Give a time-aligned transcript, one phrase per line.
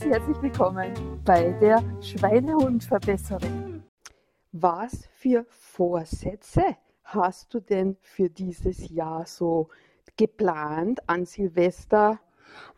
[0.00, 3.82] ganz herzlich willkommen bei der Schweinehundverbesserung.
[4.52, 6.62] Was für Vorsätze
[7.04, 9.68] hast du denn für dieses Jahr so
[10.16, 12.18] geplant an Silvester?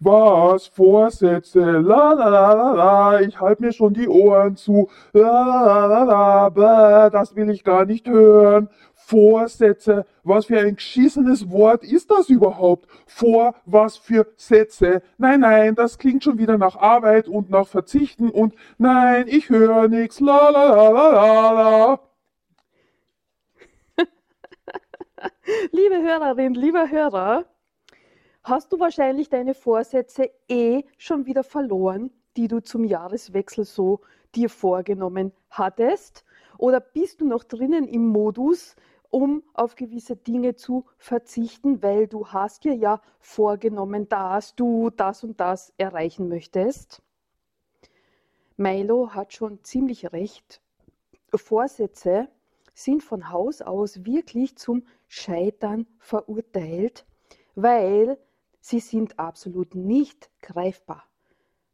[0.00, 0.66] Was?
[0.66, 1.60] Vorsätze?
[1.60, 4.88] La la la la la, ich halte mir schon die Ohren zu.
[5.12, 8.68] La la la la la, das will ich gar nicht hören.
[9.06, 12.88] Vorsätze, was für ein geschissenes Wort ist das überhaupt?
[13.06, 15.02] Vor was für Sätze?
[15.18, 19.88] Nein, nein, das klingt schon wieder nach Arbeit und nach Verzichten und nein, ich höre
[19.88, 20.20] nichts.
[20.20, 22.00] La la la la la la.
[25.72, 27.44] Liebe Hörerin, lieber Hörer,
[28.44, 34.00] hast du wahrscheinlich deine Vorsätze eh schon wieder verloren, die du zum Jahreswechsel so
[34.34, 36.24] dir vorgenommen hattest?
[36.58, 38.76] Oder bist du noch drinnen im Modus,
[39.12, 45.22] um auf gewisse Dinge zu verzichten, weil du hast dir ja vorgenommen, dass du das
[45.22, 47.02] und das erreichen möchtest?
[48.56, 50.62] Milo hat schon ziemlich recht.
[51.34, 52.28] Vorsätze
[52.72, 57.04] sind von Haus aus wirklich zum Scheitern verurteilt,
[57.54, 58.18] weil
[58.60, 61.04] sie sind absolut nicht greifbar.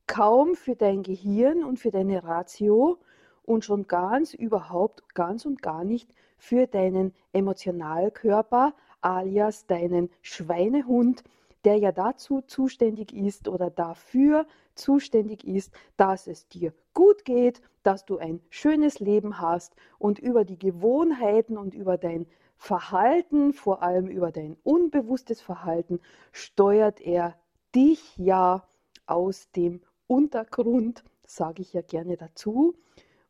[0.09, 2.99] Kaum für dein Gehirn und für deine Ratio
[3.45, 11.23] und schon ganz überhaupt, ganz und gar nicht für deinen Emotionalkörper alias deinen Schweinehund,
[11.65, 18.05] der ja dazu zuständig ist oder dafür zuständig ist, dass es dir gut geht, dass
[18.05, 24.09] du ein schönes Leben hast und über die Gewohnheiten und über dein Verhalten, vor allem
[24.09, 26.01] über dein unbewusstes Verhalten,
[26.33, 27.37] steuert er
[27.75, 28.67] dich ja
[29.07, 32.75] aus dem Untergrund, sage ich ja gerne dazu.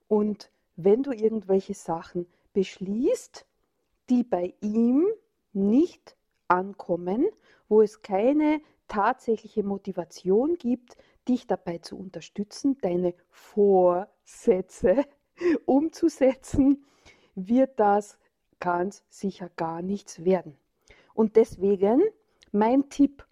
[0.06, 2.26] Und wenn du irgendwelche Sachen
[2.58, 3.46] beschließt,
[4.10, 5.06] die bei ihm
[5.52, 6.16] nicht
[6.48, 7.28] ankommen,
[7.68, 10.96] wo es keine tatsächliche Motivation gibt,
[11.28, 15.04] dich dabei zu unterstützen, deine Vorsätze
[15.66, 16.84] umzusetzen,
[17.36, 18.18] wird das
[18.58, 20.56] ganz sicher gar nichts werden.
[21.14, 22.02] Und deswegen
[22.50, 23.24] mein Tipp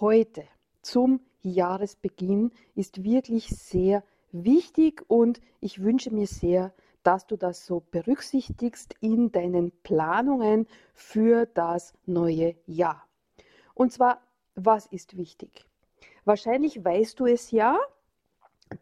[0.00, 0.44] heute
[0.80, 7.82] zum Jahresbeginn ist wirklich sehr wichtig und ich wünsche mir sehr, dass du das so
[7.90, 13.06] berücksichtigst in deinen Planungen für das neue Jahr.
[13.74, 14.20] Und zwar,
[14.54, 15.66] was ist wichtig?
[16.24, 17.78] Wahrscheinlich weißt du es ja,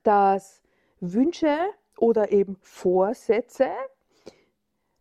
[0.02, 0.62] dass
[1.00, 1.56] Wünsche
[1.96, 3.70] oder eben Vorsätze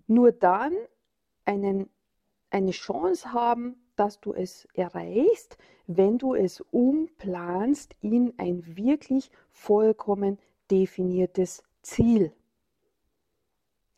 [0.07, 0.73] nur dann
[1.45, 1.89] einen,
[2.49, 5.57] eine Chance haben, dass du es erreichst,
[5.87, 10.39] wenn du es umplanst in ein wirklich vollkommen
[10.71, 12.33] definiertes Ziel.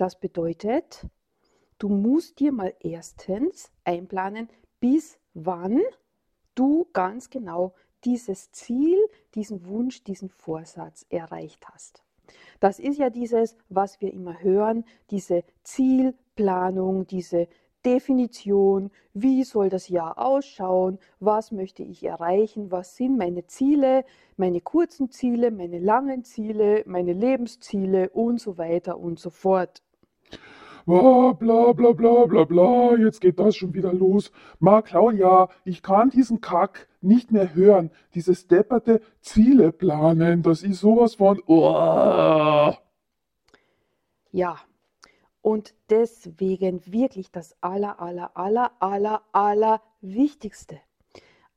[0.01, 1.05] Das bedeutet,
[1.77, 5.79] du musst dir mal erstens einplanen, bis wann
[6.55, 8.97] du ganz genau dieses Ziel,
[9.35, 12.01] diesen Wunsch, diesen Vorsatz erreicht hast.
[12.59, 17.47] Das ist ja dieses, was wir immer hören, diese Zielplanung, diese
[17.85, 24.03] Definition, wie soll das Jahr ausschauen, was möchte ich erreichen, was sind meine Ziele,
[24.35, 29.83] meine kurzen Ziele, meine langen Ziele, meine Lebensziele und so weiter und so fort.
[30.87, 34.31] Oh, bla bla bla bla bla, jetzt geht das schon wieder los.
[34.59, 37.91] Ma Claudia, ich kann diesen Kack nicht mehr hören.
[38.15, 41.41] Dieses depperte Ziele planen, das ist sowas von.
[41.45, 42.73] Oh.
[44.31, 44.57] Ja,
[45.41, 50.79] und deswegen wirklich das aller, aller, aller, aller, aller Wichtigste.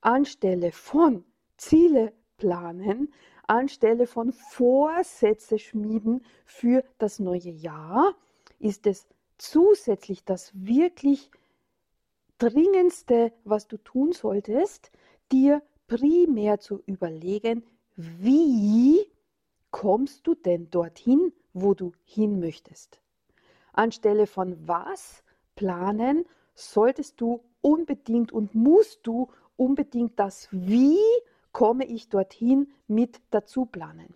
[0.00, 1.24] Anstelle von
[1.56, 3.12] Ziele planen,
[3.46, 8.14] anstelle von Vorsätze schmieden für das neue Jahr,
[8.64, 11.30] ist es zusätzlich das wirklich
[12.38, 14.90] Dringendste, was du tun solltest,
[15.30, 17.62] dir primär zu überlegen,
[17.94, 19.06] wie
[19.70, 23.00] kommst du denn dorthin, wo du hin möchtest.
[23.74, 25.22] Anstelle von was
[25.56, 26.24] planen,
[26.54, 30.98] solltest du unbedingt und musst du unbedingt das Wie
[31.52, 34.14] komme ich dorthin mit dazu planen.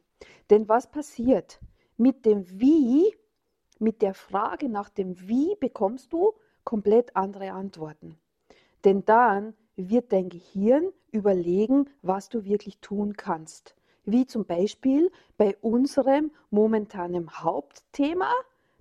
[0.49, 1.61] Denn was passiert?
[1.97, 3.15] Mit dem Wie
[3.79, 6.33] mit der Frage nach dem Wie bekommst du
[6.65, 8.19] komplett andere Antworten.
[8.85, 13.75] Denn dann wird dein Gehirn überlegen, was du wirklich tun kannst.
[14.05, 18.33] Wie zum Beispiel bei unserem momentanen Hauptthema,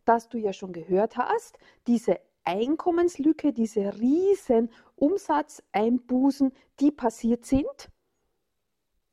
[0.06, 7.90] das du ja schon gehört hast, diese Einkommenslücke, diese riesen Umsatzeinbußen, die passiert sind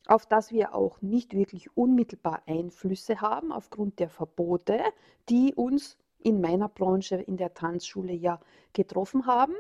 [0.06, 4.80] auf das wir auch nicht wirklich unmittelbar Einflüsse haben aufgrund der Verbote,
[5.28, 8.40] die uns in meiner Branche in der Tanzschule ja
[8.72, 9.54] getroffen haben.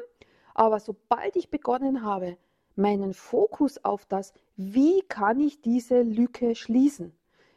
[0.54, 2.36] Aber sobald ich begonnen habe,
[2.76, 7.12] meinen Fokus auf das wie kann ich diese Lücke schließen?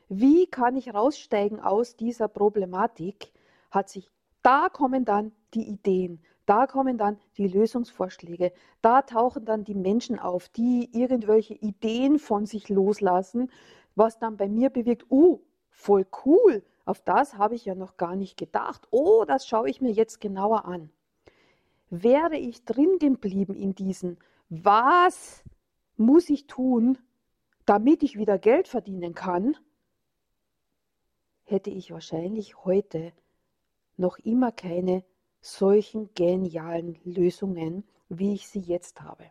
[0.10, 3.32] Wie kann ich raussteigen aus dieser Problematik?
[3.70, 4.10] Hat sich,
[4.42, 8.52] da kommen dann die Ideen, da kommen dann die Lösungsvorschläge,
[8.82, 13.52] da tauchen dann die Menschen auf, die irgendwelche Ideen von sich loslassen,
[13.96, 18.16] was dann bei mir bewirkt, uh, voll cool, auf das habe ich ja noch gar
[18.16, 18.88] nicht gedacht.
[18.92, 20.90] Oh, das schaue ich mir jetzt genauer an.
[21.90, 24.18] Wäre ich drin geblieben in diesen,
[24.50, 25.44] was
[25.98, 26.98] muss ich tun,
[27.66, 29.58] damit ich wieder Geld verdienen kann,
[31.44, 33.12] hätte ich wahrscheinlich heute
[33.98, 35.04] noch immer keine
[35.48, 39.26] solchen genialen Lösungen, wie ich sie jetzt habe.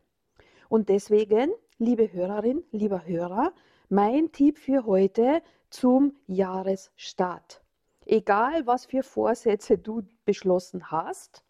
[0.69, 3.53] Und deswegen, liebe Hörerin, lieber Hörer,
[3.89, 7.63] mein Tipp für heute zum Jahresstart.
[8.07, 11.45] Egal, was für Vorsätze du beschlossen hast,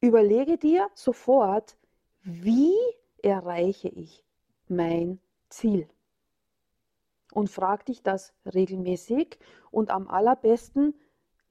[0.00, 1.76] überlege dir sofort,
[2.22, 2.74] wie
[3.22, 4.22] erreiche ich
[4.68, 5.18] mein
[5.48, 5.88] Ziel?
[7.32, 9.38] Und frag dich das regelmäßig
[9.70, 10.94] und am allerbesten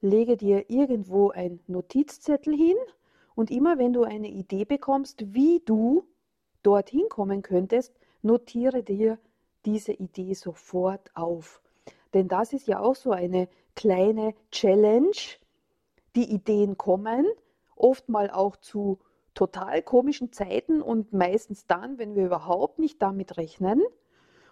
[0.04, 2.76] lege dir irgendwo ein Notizzettel hin
[3.34, 6.04] und immer wenn du eine Idee bekommst, wie du
[6.62, 9.18] dorthin kommen könntest, notiere dir
[9.64, 11.62] diese Idee sofort auf.
[12.12, 15.16] Denn das ist ja auch so eine kleine Challenge.
[16.14, 17.26] Die Ideen kommen,
[17.74, 18.98] oft mal auch zu
[19.34, 23.82] total komischen Zeiten und meistens dann, wenn wir überhaupt nicht damit rechnen.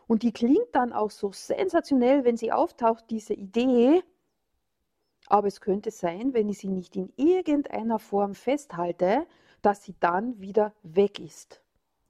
[0.08, 4.02] Und die klingt dann auch so sensationell, wenn sie auftaucht, diese Idee.
[5.26, 9.26] Aber es könnte sein, wenn ich sie nicht in irgendeiner Form festhalte,
[9.62, 11.62] dass sie dann wieder weg ist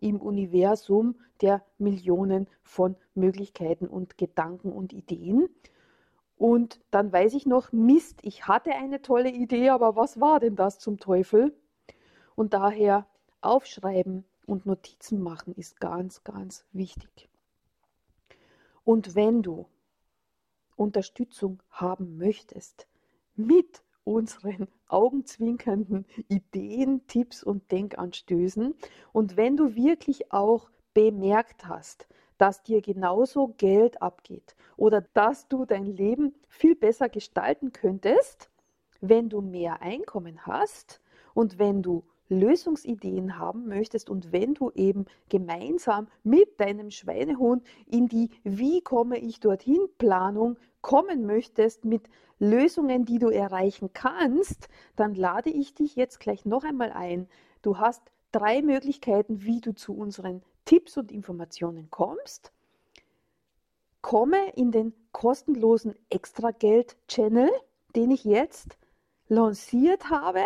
[0.03, 5.49] im Universum der Millionen von Möglichkeiten und Gedanken und Ideen.
[6.37, 10.57] Und dann weiß ich noch, Mist, ich hatte eine tolle Idee, aber was war denn
[10.57, 11.55] das zum Teufel?
[12.35, 13.07] Und daher
[13.43, 17.29] aufschreiben und Notizen machen ist ganz, ganz wichtig.
[18.85, 19.67] Und wenn du
[20.75, 22.89] Unterstützung haben möchtest
[23.47, 28.75] mit unseren augenzwinkernden Ideen, Tipps und Denkanstößen.
[29.13, 32.09] Und wenn du wirklich auch bemerkt hast,
[32.39, 38.51] dass dir genauso Geld abgeht oder dass du dein Leben viel besser gestalten könntest,
[39.01, 41.01] wenn du mehr Einkommen hast
[41.35, 48.09] und wenn du Lösungsideen haben möchtest und wenn du eben gemeinsam mit deinem Schweinehund in
[48.09, 52.09] die Wie komme ich dorthin Planung kommen möchtest mit
[52.39, 57.29] Lösungen, die du erreichen kannst, dann lade ich dich jetzt gleich noch einmal ein.
[57.63, 58.03] Du hast
[58.33, 62.53] drei Möglichkeiten, wie du zu unseren Tipps und Informationen kommst.
[64.01, 67.51] Komme in den kostenlosen Extrageld-Channel,
[67.95, 68.77] den ich jetzt
[69.29, 70.45] lanciert habe.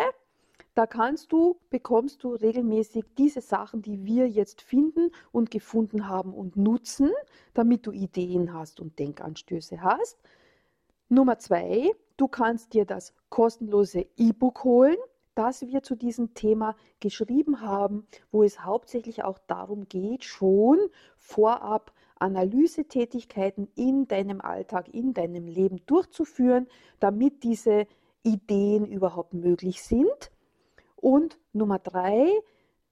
[0.77, 6.35] Da kannst du, bekommst du regelmäßig diese Sachen, die wir jetzt finden und gefunden haben
[6.35, 7.09] und nutzen,
[7.55, 10.19] damit du Ideen hast und Denkanstöße hast.
[11.09, 14.97] Nummer zwei, du kannst dir das kostenlose E-Book holen,
[15.33, 20.77] das wir zu diesem Thema geschrieben haben, wo es hauptsächlich auch darum geht, schon
[21.17, 26.67] vorab Analysetätigkeiten in deinem Alltag, in deinem Leben durchzuführen,
[26.99, 27.87] damit diese
[28.21, 30.29] Ideen überhaupt möglich sind.
[30.97, 32.27] Und Nummer drei,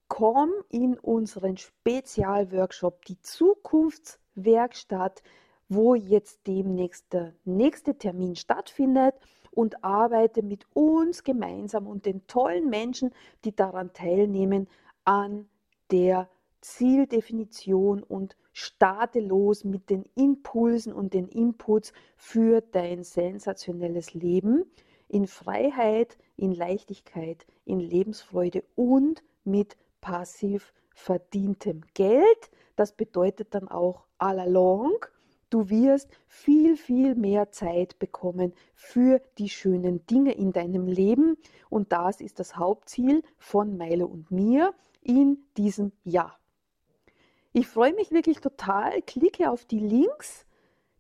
[0.07, 5.23] komm in unseren Spezialworkshop, die Zukunftswerkstatt,
[5.67, 9.15] wo jetzt demnächst der nächste Termin stattfindet.
[9.51, 13.11] Und arbeite mit uns gemeinsam und den tollen Menschen,
[13.45, 14.67] die daran teilnehmen,
[15.05, 15.47] an
[15.91, 24.65] der Zieldefinition und starte los mit den Impulsen und den Inputs für dein sensationelles Leben
[25.07, 32.51] in Freiheit, in Leichtigkeit, in Lebensfreude und mit passiv verdientem Geld.
[32.75, 35.05] Das bedeutet dann auch all along
[35.55, 41.37] Du wirst viel, viel mehr Zeit bekommen für die schönen Dinge in deinem Leben.
[41.69, 46.37] Und das ist das Hauptziel von Meile und mir in diesem Jahr.
[47.53, 49.01] Ich freue mich wirklich total.
[49.03, 50.44] Klicke auf die Links,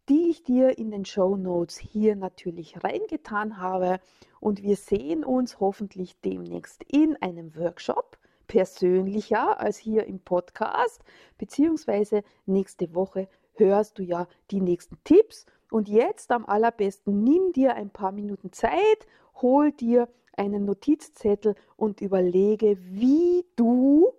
[0.09, 3.99] die ich dir in den Show Notes hier natürlich reingetan habe.
[4.39, 11.03] Und wir sehen uns hoffentlich demnächst in einem Workshop persönlicher als hier im Podcast,
[11.37, 15.45] beziehungsweise nächste Woche hörst du ja die nächsten Tipps.
[15.71, 19.07] Und jetzt am allerbesten nimm dir ein paar Minuten Zeit,
[19.41, 20.07] hol dir
[20.37, 24.11] einen Notizzettel und überlege, wie du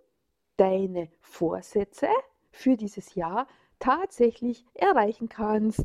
[0.57, 2.09] deine Vorsätze
[2.51, 3.47] für dieses Jahr
[3.79, 5.85] tatsächlich erreichen kannst.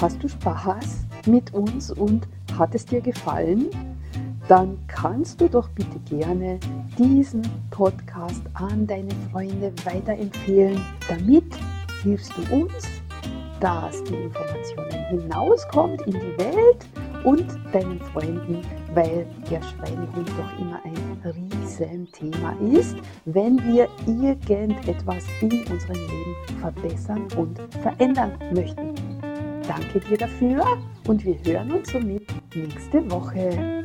[0.00, 3.70] Hast du Spaß mit uns und hat es dir gefallen?
[4.48, 6.58] dann kannst du doch bitte gerne
[6.98, 10.80] diesen Podcast an deine Freunde weiterempfehlen.
[11.08, 11.44] Damit
[12.02, 12.86] hilfst du uns,
[13.60, 16.86] dass die Informationen hinauskommt in die Welt
[17.24, 18.62] und deinen Freunden,
[18.94, 27.26] weil der Schweinehund doch immer ein Riesenthema ist, wenn wir irgendetwas in unserem Leben verbessern
[27.36, 28.94] und verändern möchten.
[29.66, 30.64] Danke dir dafür
[31.08, 33.82] und wir hören uns somit nächste Woche.